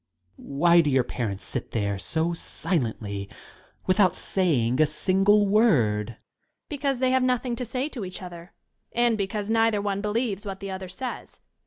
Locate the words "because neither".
9.15-9.79